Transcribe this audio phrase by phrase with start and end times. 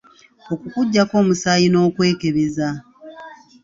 [0.53, 2.69] Okukuggyako omusaayi n’okwekebeza.